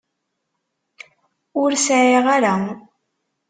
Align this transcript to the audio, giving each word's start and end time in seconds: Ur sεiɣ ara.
Ur 1.61 1.71
sεiɣ 1.85 2.25
ara. 2.35 2.53